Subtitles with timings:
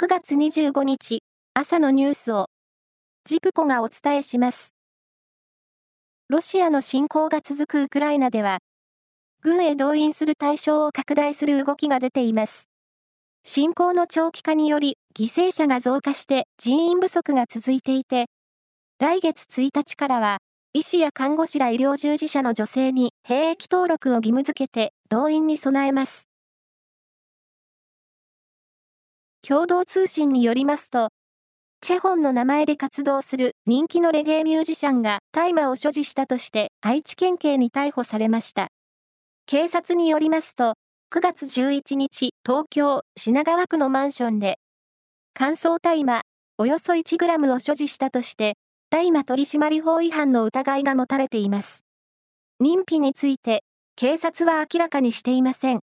[0.00, 1.24] 9月25日
[1.54, 2.46] 朝のニュースを
[3.24, 4.72] ジプコがお伝えします。
[6.28, 8.58] ロシアの侵攻が続くウクライナでは、
[9.42, 12.68] 軍へ動員する対象を拡大する動きが出ています。
[13.42, 18.26] 侵攻の長期化により犠牲者が増加して人員不足が続いていて、
[19.00, 20.38] 来月1日からは
[20.74, 26.27] 医師や看護師ら医療従事者の女性に兵役登録を義務付けて動員に備えます。
[29.48, 31.08] 共同通信によりますと、
[31.80, 38.68] チェホンの名前で活動する人気のレゲエミュージシャンが大麻を所持したとして愛知県警に逮捕されました。
[39.46, 40.74] 警察によりますと、
[41.14, 44.58] 9月11日、東京品川区のマンションで、
[45.32, 46.24] 乾燥大麻
[46.58, 48.58] およそ 1g を所持したとして、
[48.90, 51.86] 大麻取締法違反の疑いが持たれています。
[52.62, 53.64] 認否について、
[53.96, 55.80] 警察は明らかにしていません。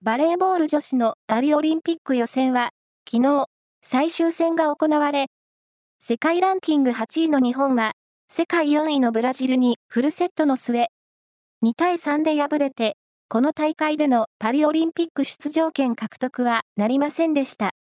[0.00, 2.70] バレーボール女子のパリオリンピック予選は、
[3.10, 3.46] 昨日、
[3.82, 5.26] 最終戦が行われ、
[6.00, 7.94] 世界ランキング8位の日本は、
[8.30, 10.86] 世界4位のブラジルにフルセットの末、
[11.64, 12.96] 2対3で敗れて、
[13.28, 17.72] この大会でのパリオリンピック出場権獲得はなりませんでした。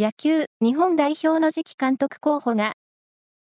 [0.00, 2.72] 野球日本代表の次期監督候補が、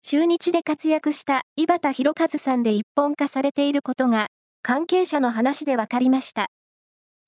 [0.02, 4.26] 中日で活躍した井端弘和さんで一本化されていることが
[4.62, 6.46] 関係者の話で分かりました。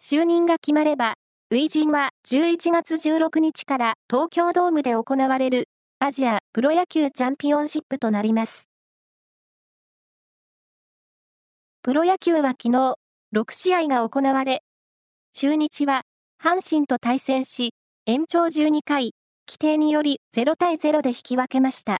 [0.00, 1.14] 就任が決まれば、
[1.50, 5.68] 初陣は11月16日から東京ドームで行われる
[5.98, 8.68] アジアプロ野球チャンピオンシップとなります。
[11.82, 12.94] プロ野球は昨日、
[13.34, 14.62] 6試合が行われ、
[15.32, 16.02] 中日は
[16.40, 17.74] 阪神と対戦し、
[18.06, 19.14] 延長12回、
[19.48, 21.98] 規定により0対0で引き分けました。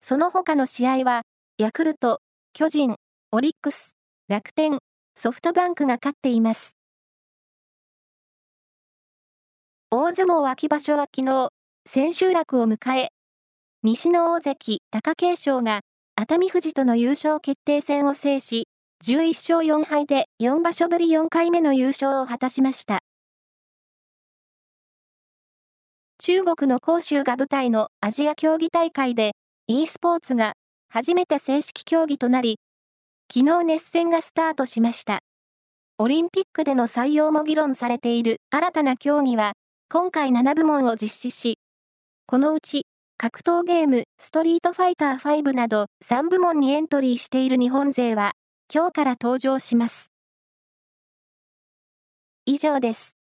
[0.00, 1.22] その他の試合は、
[1.58, 2.20] ヤクルト、
[2.52, 2.96] 巨人、
[3.30, 3.97] オリックス、
[4.30, 4.76] 楽天、
[5.16, 6.76] ソフトバンクが勝っています。
[9.90, 11.48] 大相撲秋場所は昨日、
[11.86, 13.08] 千秋楽を迎え、
[13.82, 15.80] 西の大関、貴景勝が、
[16.14, 18.68] 熱海富士との優勝決定戦を制し、
[19.02, 22.98] 11勝4敗で4場所ぶり4回目の優勝を果たしました。
[26.18, 29.32] 中国の杭州が舞台のアジア競技大会で、
[29.68, 30.52] e スポーツが
[30.90, 32.58] 初めて正式競技となり、
[33.30, 35.20] 昨日熱戦がスタートしました。
[35.98, 39.52] オリンピックでの採用も議論されている新たな競技は、
[39.90, 41.58] 今回7部門を実施し、
[42.26, 42.86] このうち、
[43.18, 48.32] 格闘ゲーム、ストリートファイター5など3部門にエントリーしている日本勢は、
[48.72, 50.10] 今日から登場します。
[52.46, 53.17] 以上です。